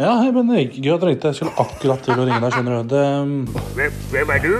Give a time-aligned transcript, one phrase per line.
[0.00, 0.76] Ja, hei Bendik.
[0.80, 1.30] Gøy at du ringte.
[1.32, 2.92] Jeg skulle akkurat til å ringe deg, skjønner du.
[2.94, 3.02] Det,
[3.76, 4.52] Hvem, hvem er du?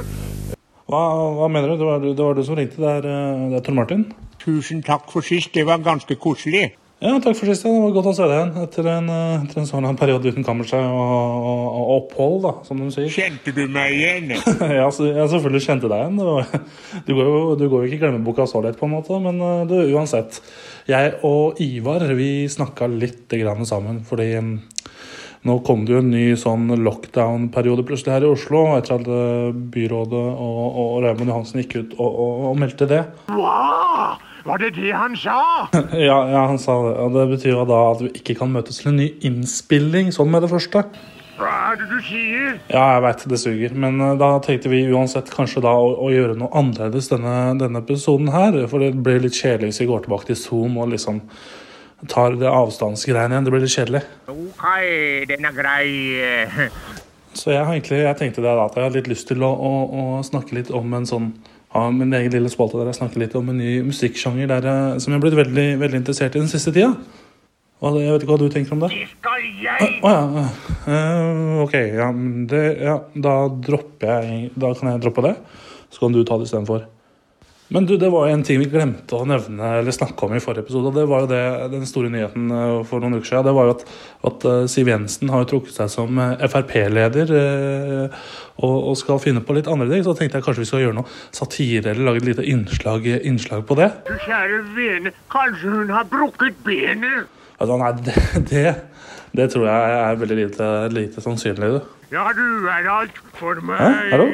[0.90, 1.00] hva,
[1.38, 1.76] hva mener du?
[1.80, 2.80] Det var, det var du som ringte.
[2.82, 4.04] Det er, eh, det er Tor Martin.
[4.42, 6.72] Tusen takk for sist, det var ganske koselig.
[7.00, 7.64] Ja, takk for sist.
[7.64, 10.44] Det var godt å se deg igjen etter en, eh, etter en sånn periode uten
[10.44, 11.14] kammerset og,
[11.48, 13.08] og, og opphold, da, som de sier.
[13.14, 14.34] Kjente du meg igjen?
[14.36, 16.20] ja, så, jeg selvfølgelig kjente deg igjen.
[16.20, 16.50] Var,
[17.06, 19.16] du, går jo, du går jo ikke i glemmeboka så lett, på en måte.
[19.24, 20.42] Men eh, du, uansett.
[20.90, 24.54] Jeg og Ivar vi snakka litt grann sammen, fordi mm,
[25.48, 29.60] nå kom det jo en ny sånn lockdown-periode plutselig her i Oslo, etter at eh,
[29.72, 33.06] byrådet og, og Raymond Johansen gikk ut og, og, meldte det.
[33.32, 34.18] Hva?
[34.44, 35.68] Var det det han sa?
[36.08, 36.96] Ja, ja, han sa det.
[37.04, 40.46] Og det betyr da at vi ikke kan møtes til en ny innspilling sånn med
[40.46, 40.84] det første.
[41.40, 42.58] Hva er det du sier?
[42.68, 46.10] Ja, jeg veit det suger, men eh, da tenkte vi uansett kanskje da å, å
[46.12, 48.58] gjøre noe annerledes denne, denne episoden her.
[48.68, 51.22] For det blir litt kjedelig hvis vi går tilbake til Zoom og liksom
[52.08, 53.46] tar det avstandsgreiene igjen.
[53.46, 54.02] Det blir litt kjedelig.
[54.32, 54.66] Ok,
[55.32, 55.88] den er grei.
[57.40, 59.72] Så jeg egentlig, jeg tenkte det da, at jeg har litt lyst til å, å,
[59.86, 61.30] å snakke litt om en sånn
[61.70, 65.02] ha min egen lille spalte der jeg snakker litt om en ny musikksjanger der jeg,
[65.02, 66.94] som jeg har blitt veldig, veldig interessert i den siste tida.
[67.80, 68.90] Jeg vet ikke hva du tenker om det?
[68.92, 69.92] Det skal Å jeg.
[70.04, 70.46] ja.
[70.84, 72.08] Uh, ok, ja,
[72.50, 72.96] det, ja.
[73.24, 75.36] Da dropper jeg Da kan jeg droppe det.
[75.88, 76.84] Så kan du ta det istedenfor.
[77.70, 80.64] Men du, det var en ting vi glemte å nevne eller snakke om i forrige
[80.64, 80.90] episode.
[80.90, 83.44] og Det var jo det, den store nyheten eh, for noen uker siden.
[83.46, 83.84] Det var jo at,
[84.26, 89.44] at eh, Siv Jensen har jo trukket seg som eh, Frp-leder og, og skal finne
[89.46, 90.02] på litt andre ting.
[90.02, 93.62] Så tenkte jeg kanskje vi skal gjøre noe satire eller lage et lite innslag, innslag
[93.70, 93.86] på det.
[94.08, 97.30] Du kjære vene, kanskje hun har brukket benet?
[97.60, 98.16] Altså, nei, det,
[98.50, 98.66] det,
[99.38, 101.70] det tror jeg er veldig lite, lite sannsynlig.
[101.76, 101.96] Du.
[102.10, 103.78] Ja, du er alt for meg.
[103.78, 104.10] Hæ?
[104.16, 104.28] Hallo?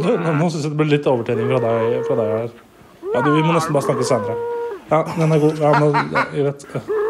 [0.00, 2.58] Nå nå syns jeg det blir litt overtenning fra deg, fra deg her.
[3.14, 4.36] Ja, du, Vi må nesten bare snakke senere.
[4.90, 5.58] Ja, den er god.
[5.58, 5.90] Ja, nå,
[6.36, 6.66] jeg vet.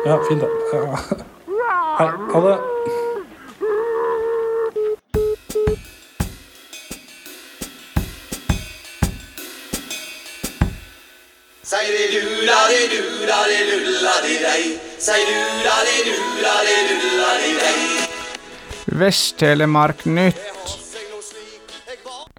[0.07, 0.51] Ja, fint, det.
[0.73, 0.97] Ja.
[1.99, 2.09] Hei.
[2.33, 2.59] Ha det.
[19.01, 20.41] Vest-Telemark Nytt.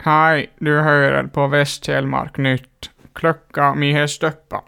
[0.05, 2.70] Hei, du hører på Vest-Telemark Nytt.
[3.13, 4.63] Klokka mi har stoppa.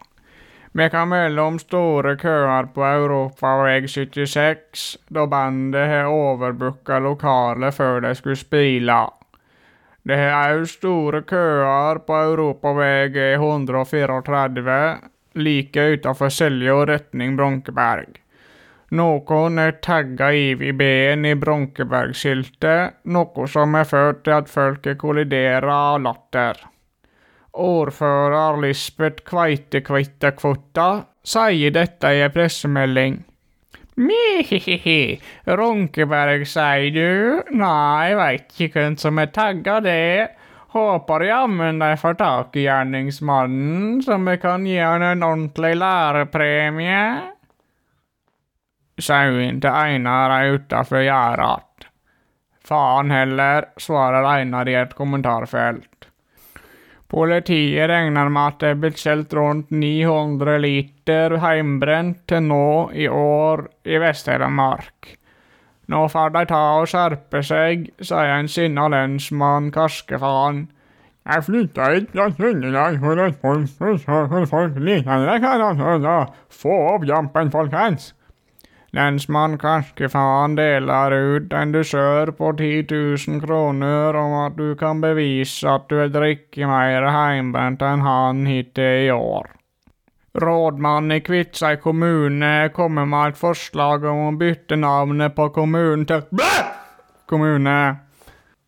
[0.75, 8.01] Me kan melde om store køer på Europaveg 76, da bandet har overbooka lokalet før
[8.01, 8.97] de skulle spille.
[10.03, 14.79] Det er òg store køer på Europaveg 134,
[15.35, 18.17] like utenfor Selje og retning Bronkeberg.
[18.97, 25.69] Noen er tagga i B-en i Bronkebergskiltet, noe som har ført til at folk kolliderer
[25.69, 26.72] av latter.
[27.53, 30.87] Ordfører Lisbeth Kveite Kveitekvotta
[31.21, 33.19] sier dette i en pressemelding.
[33.93, 37.43] Mihihihi, Ronkeberg, sier du?
[37.53, 40.31] Nei, veit ikke hvem som er tagga det.
[40.73, 47.03] Håper jammen de får tak i gjerningsmannen, så vi kan gi han en ordentlig lærepremie.
[48.97, 51.85] Sauen til Einar er utafor gjerdet.
[52.65, 56.09] Faen heller, svarer Einar i et kommentarfelt.
[57.13, 63.05] Politiet regner med at det er blitt solgt rundt 900 liter heimbrent til nå i
[63.05, 65.11] år i Vest-Telemark.
[65.93, 70.63] Nå får de ta og skjerpe seg, sier en sinna lensmann Karskefaen.
[71.29, 76.33] Jeg flytta hit fra Trøndelag for at folk hvor folk liker det, karer.
[76.49, 78.09] Få opp jampen, folkens!
[78.93, 85.65] Lensmann Karskefaen deler ut en dusør på 10 000 kroner om at du kan bevise
[85.69, 89.49] at du har drukket mer heimbrent enn han hittil i år.
[90.37, 96.25] Rådmannen i Kviteseid kommune kommer med et forslag om å bytte navnet på kommunen til
[96.29, 96.53] Bæ!
[97.29, 97.77] kommune.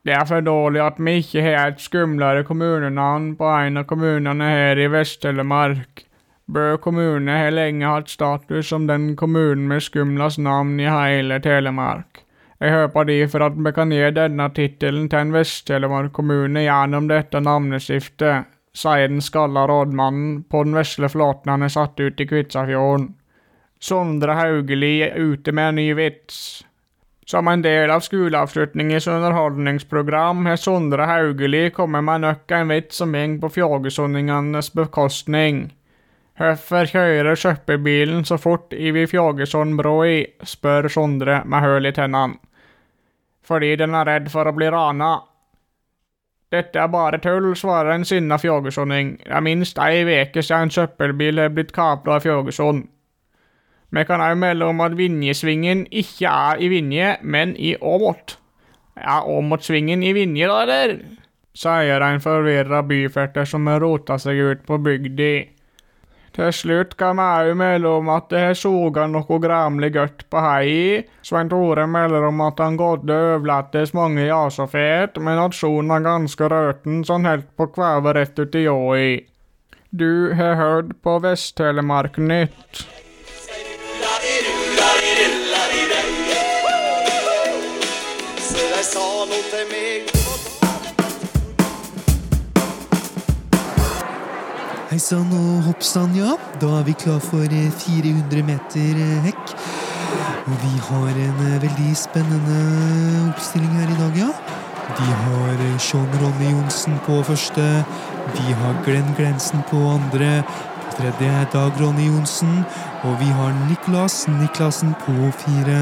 [0.05, 4.49] Det er for dårlig at vi ikke har et skumlere kommunenavn på en av kommunene
[4.49, 6.05] her i Vest-Telemark.
[6.47, 12.21] Bø kommune har lenge hatt status som den kommunen med skumlest navn i hele Telemark.
[12.61, 17.41] Jeg håper derfor at vi kan gi denne tittelen til en Vest-Telemark kommune gjennom dette
[17.41, 18.45] navneskiftet,
[18.75, 23.09] sier den skalla rådmannen på den vesle flåten han er satt ut i Kvitsafjorden.
[23.81, 26.37] Sondre Haugeli er ute med en ny vits.
[27.25, 33.17] Som en del av skoleavslutningens underholdningsprogram har Sondre Haugeli kommet med nok en vits som
[33.17, 35.65] går på fjorgesundingenes bekostning.
[36.35, 42.35] Hvorfor kjører søppelbilen så fort over i, spør Sondre med høl i tennene.
[43.45, 45.19] Fordi den er redd for å bli rana.
[46.51, 49.17] Dette er bare tull, svarer en sinna fjorgesunding.
[49.23, 52.87] Det er minst ei veke siden en søppelbil er blitt kapra av Fjorgesund.
[53.95, 58.37] Vi kan òg melde om at Vinjesvingen ikke er i Vinje, men i Åmot.
[58.97, 60.97] Er Åmotsvingen i Vinje, da, eller?
[61.55, 65.31] sier en forvirra byferter som har rota seg ut på bygda.
[66.35, 70.41] Til slutt kan vi òg melde om at det har soga noe gramlig godt på
[70.43, 71.05] hei.
[71.23, 76.49] Svein Tore melder om at han gådde overlates mange jasefet, men at sjoen er ganske
[76.51, 79.13] røten, så han helt på kvevet rett uti i.
[79.95, 82.83] Du har hørt på Vest-Telemark Nytt.
[88.85, 90.14] Sa nå til meg
[94.95, 96.37] Hei sann og hopp sann, ja.
[96.61, 99.51] Da er vi klar for eh, 400 meter eh, hekk.
[100.47, 102.59] Og vi har en eh, veldig spennende
[103.25, 104.29] oppstilling her i dag, ja.
[104.95, 107.65] Vi har eh, Sean Ronny Johnsen på første.
[108.37, 110.45] Vi har Glenn Glensen på andre.
[110.85, 112.63] På tredje er Dag Ronny Johnsen.
[113.03, 115.81] Og vi har Niklas Niklasen på fire.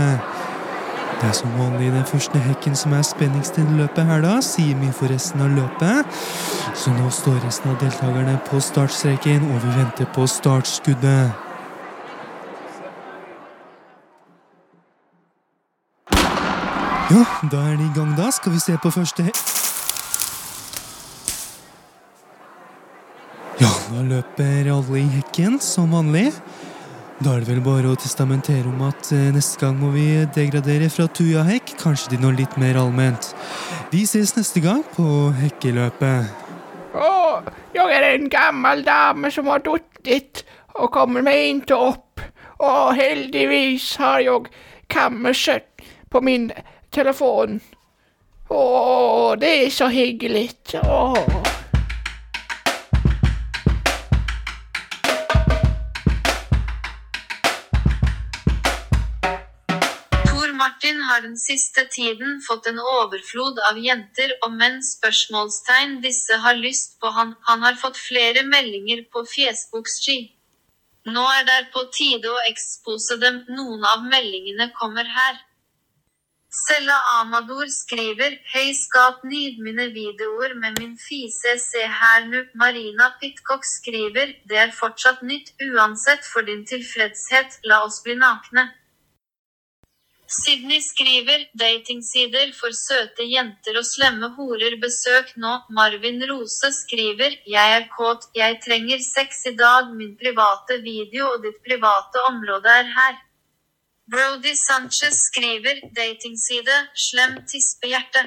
[1.24, 4.42] Det er som vanlig den første hekken som er spenningst i løpet her, da.
[4.44, 6.18] Sier mye for resten av løpet.
[6.76, 11.32] Så nå står resten av deltakerne på startstreken, og vi venter på startskuddet.
[17.14, 17.24] Ja,
[17.54, 18.28] da er de i gang, da.
[18.36, 19.40] Skal vi se på første hekk.
[23.64, 26.34] Ja, da løper alle i hekken, som vanlig.
[27.24, 30.90] Da er det vel bare å testamentere om at eh, neste gang må vi degradere
[30.92, 33.30] fra tujahekk, kanskje til noe litt mer allment.
[33.94, 35.06] Vi ses neste gang på
[35.38, 36.42] hekkeløpet.
[37.00, 37.14] Å,
[37.78, 40.44] jeg er en gammel dame som har duttet
[40.76, 42.26] og kommer meg ikke opp.
[42.60, 44.52] Og heldigvis har jeg
[44.92, 46.52] kammerset på min
[46.92, 47.62] telefon.
[48.52, 48.64] Å,
[49.40, 50.50] det er så hyggelig.
[50.84, 51.53] Å.
[61.14, 66.98] har den siste tiden fått en overflod av jenter og menn spørsmålstegn disse har lyst
[67.02, 67.36] på han.
[67.50, 70.18] Han har fått flere meldinger på Fjesbukski.
[71.14, 73.42] Nå er det på tide å ekspose dem.
[73.58, 75.42] Noen av meldingene kommer her.
[76.54, 82.40] Sella Amador skriver Hei skap nydmine videoer med min fise se her nu.
[82.64, 88.70] Marina Pitcock skriver Det er fortsatt nytt uansett for din tilfredshet, la oss bli nakne.
[90.34, 95.52] Sydney skriver datingsider for søte jenter og slemme horer besøk nå.
[95.78, 101.46] Marvin Rose skriver jeg er kåt, jeg trenger sex i dag, min private video og
[101.46, 103.20] ditt private område er her.
[104.10, 108.26] Brody Sanchez skriver datingside slem tispehjerte.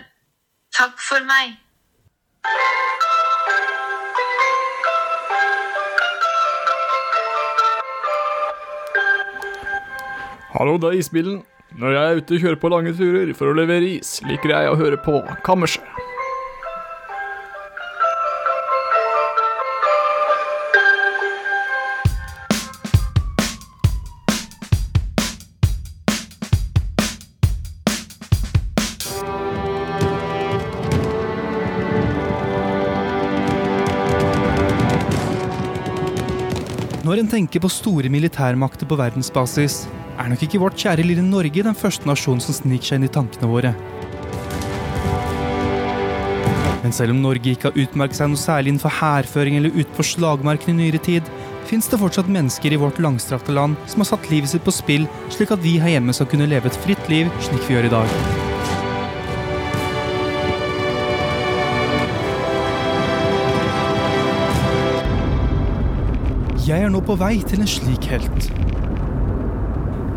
[0.79, 1.59] Takk for meg.
[10.55, 11.45] Hallo, det er isbilen.
[11.75, 14.71] Når jeg er ute og kjører på lange turer for å levere is, liker jeg
[14.71, 15.83] å høre på Kammerset.
[37.07, 39.85] Når en tenker på store militærmakter på verdensbasis,
[40.17, 43.13] er nok ikke vårt kjære lille Norge den første nasjonen som sniker seg inn i
[43.13, 43.75] tankene våre.
[46.83, 50.07] Men selv om Norge ikke har utmerket seg noe særlig innenfor hærføring eller ute på
[50.07, 51.31] slagmarken i nyere tid,
[51.67, 55.09] fins det fortsatt mennesker i vårt langstrakte land som har satt livet sitt på spill,
[55.35, 57.97] slik at vi her hjemme skal kunne leve et fritt liv slik vi gjør i
[57.97, 58.21] dag.
[66.67, 68.49] Jeg er nå på vei til en slik helt.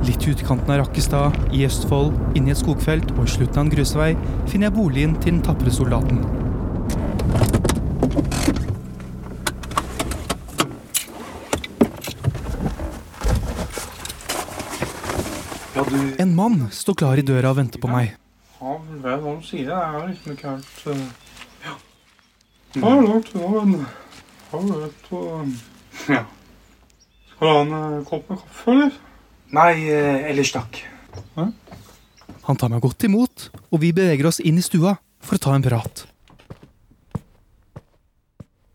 [0.10, 3.68] Litt i utkanten av Rakkestad, i Østfold, inne i et skogfelt og i slutten av
[3.68, 4.08] en grusvei,
[4.50, 6.24] finner jeg boligen til den tapre soldaten.
[15.76, 18.16] Ja, du En mann står klar i døra og venter på meg.
[18.58, 19.68] Ja, det er hva du sier.
[19.68, 21.04] Det er liksom ikke helt uh,
[21.68, 21.76] Ja.
[22.82, 23.86] Har du lagt men
[24.50, 25.54] Har du et uh,
[26.10, 26.24] Ja.
[27.36, 28.98] Skal du ha en uh, kopp med kaffe, eller?
[29.56, 29.74] Nei,
[30.30, 30.84] ellers takk.
[32.50, 35.54] Han tar meg godt imot, og vi beveger oss inn i stua for å ta
[35.58, 36.06] en prat.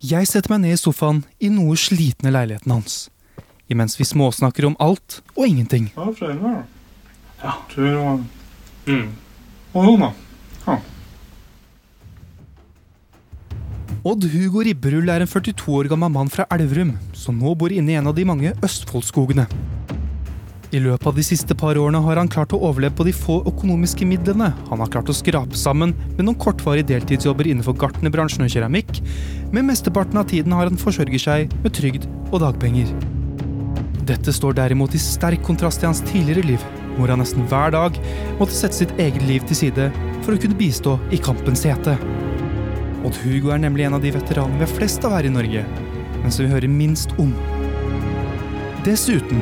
[0.05, 2.97] Jeg setter meg ned i sofaen i noe slitne leiligheten hans,
[3.73, 5.89] imens vi småsnakker om alt og ingenting.
[5.97, 6.55] Ja, da.
[7.41, 7.55] Ja.
[7.73, 8.27] Tur og
[8.87, 9.07] mm.
[9.75, 10.11] Og da.
[10.67, 10.77] Ja.
[14.05, 17.95] Odd Hugo Ribberull er en 42 år gammel mann fra Elverum, som nå bor inne
[17.95, 19.49] i en av de mange Østfoldskogene.
[20.75, 23.37] I løpet av de siste par årene har han klart å overleve på de få
[23.47, 28.51] økonomiske midlene han har klart å skrape sammen med noen kortvarige deltidsjobber innenfor gartnerbransjen og
[28.51, 28.99] keramikk,
[29.55, 32.91] men mesteparten av tiden har han forsørger seg med trygd og dagpenger.
[34.09, 36.67] Dette står derimot i sterk kontrast til hans tidligere liv,
[36.97, 38.01] hvor han nesten hver dag
[38.41, 39.89] måtte sette sitt eget liv til side
[40.25, 41.95] for å kunne bistå i kampens hete.
[43.07, 45.63] Odd Hugo er nemlig en av de veteranene vi har flest av her i Norge,
[46.19, 47.31] men som vi hører minst om.
[48.85, 49.39] Dessuten,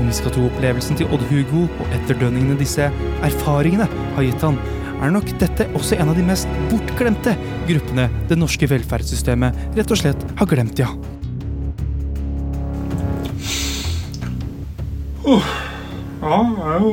[0.00, 2.88] om vi skal tro opplevelsen til Odd Hugo og etterdønningene disse
[3.26, 4.58] erfaringene har gitt han,
[5.02, 7.34] er nok dette også en av de mest bortglemte
[7.68, 10.90] gruppene det norske velferdssystemet rett og slett har glemt, ja.
[15.24, 15.40] Ja,
[16.24, 16.92] jeg er jo,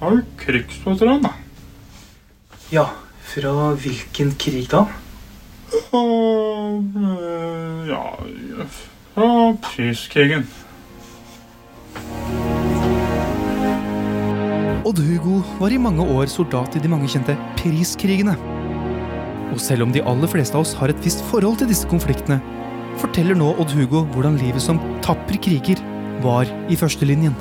[0.00, 1.32] er jo krigsveteran, da.
[2.72, 2.86] Ja,
[3.32, 4.86] fra hvilken krig da?
[5.92, 8.02] Øh, ja,
[9.12, 9.28] fra
[9.68, 10.46] priskrigen.
[14.82, 18.34] Odd Hugo var i mange år soldat i de mange kjente priskrigene.
[19.52, 22.40] Og selv om de aller fleste av oss har et visst forhold til disse konfliktene,
[22.98, 25.80] forteller nå Odd Hugo hvordan livet som tapper kriger
[26.24, 27.36] var i førstelinjen.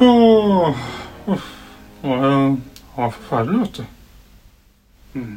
[0.00, 0.86] Åh,
[1.26, 1.50] uff,
[2.02, 3.84] det var, det var forferdelig, vet du.
[5.16, 5.36] Mm.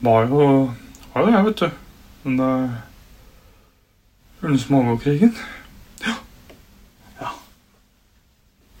[0.00, 0.46] Var jo,
[1.12, 1.70] var jo jeg, vet du.
[2.24, 2.68] Den der
[4.42, 5.36] under Smågårdkrigen.
[6.06, 6.14] Ja.
[7.20, 7.28] ja.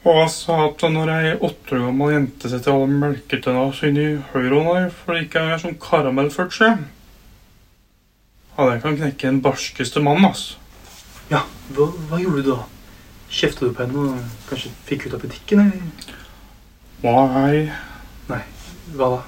[0.00, 4.86] Og jeg sa at når ei åtte år gammel jente setter og melketenner i høyrehånda
[5.02, 6.86] fordi det ikke er sånn karamellført skjem
[8.56, 10.56] Ja, det kan knekke den barskeste mann, altså.
[11.30, 11.42] Ja,
[11.76, 12.58] hva, hva gjorde du da?
[13.30, 16.16] Kjefta du på henne og kanskje fikk ut av butikken, eller?
[17.04, 17.70] Nei,
[18.32, 18.42] Nei,
[18.96, 19.22] hva da?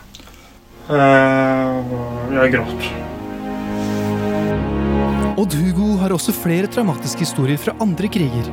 [0.92, 1.96] eh,
[2.36, 3.01] jeg gråt.
[5.42, 8.46] Odd Hugo har også flere traumatiske historier fra andre kriger.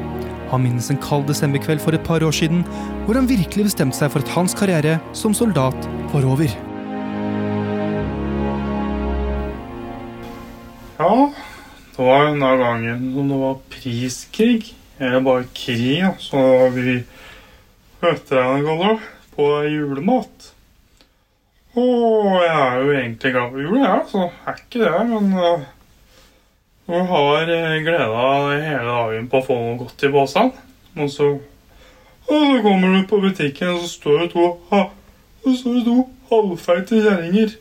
[0.49, 2.63] Han minnes en kald desemberkveld for et par år siden,
[3.05, 6.49] hvor han virkelig bestemte seg for at hans karriere som soldat var over.
[10.97, 11.13] Ja,
[11.93, 14.73] det var denne gangen som det var priskrig.
[14.97, 16.09] Eller bare krig.
[16.17, 16.41] Så
[16.73, 16.99] vi
[18.01, 18.93] kaller det.
[19.37, 20.53] På julemat.
[21.77, 25.09] Og jeg er jo egentlig glad for jul, jeg, så er ikke det.
[25.13, 25.35] Men
[26.95, 28.25] jeg har uh, gleda
[28.63, 30.51] hele dagen på å få noe godt i posen.
[30.97, 31.27] Og så,
[32.25, 34.87] og så kommer du på butikken, og så står det to, ha,
[36.29, 37.53] halvfeite kjerringer.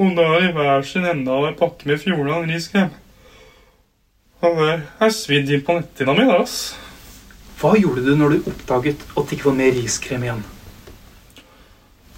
[0.00, 2.90] Og da i hver sin ende av en pakke med Fjordland riskrem.
[4.42, 4.72] Og det
[5.04, 6.72] er svidd inn på netthinna mi, ass.
[7.60, 10.40] Hva gjorde du når du oppdaget at det ikke var mer riskrem igjen?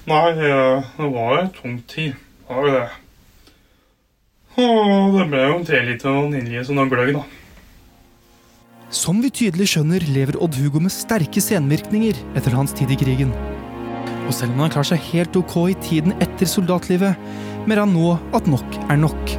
[0.08, 2.14] Nei, eh, det var en tung tid.
[2.14, 2.86] Det var jo det.
[4.54, 7.24] Og det ble jo omtrent litt av vanilje som en gløgg, da.
[8.94, 13.32] Som vi tydelig skjønner, lever Odd Hugo med sterke senvirkninger etter hans tid i krigen.
[14.24, 17.18] Og selv om han klarer seg helt ok i tiden etter soldatlivet,
[17.64, 19.34] mener han nå at nok er nok,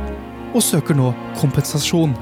[0.51, 2.17] og søker nå kompensasjon.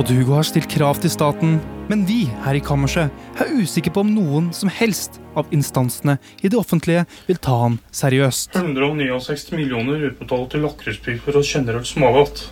[0.00, 1.60] Odd Hugo har stilt krav til staten,
[1.90, 3.10] men vi her i kammerset
[3.42, 7.80] er usikre på om noen som helst av instansene i det offentlige vil ta han
[7.90, 8.54] seriøst.
[8.54, 12.44] 169 millioner utbetalt til lakrispiper for et generelt smågodt.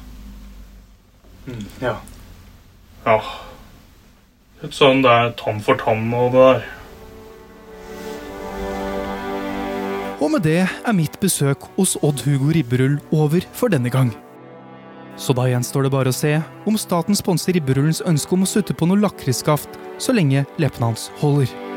[1.80, 2.00] Ja.
[3.06, 3.20] Ja.
[4.58, 6.66] Litt sånn det er tann for tann og det der.
[10.18, 14.10] Og med det er mitt besøk hos Odd Hugo Ribberull over for denne gang.
[15.18, 16.36] Så da gjenstår det bare å se
[16.68, 21.10] om staten sponser Ribberullens ønske om å sutte på noe lakriskaft så lenge leppene hans
[21.18, 21.67] holder.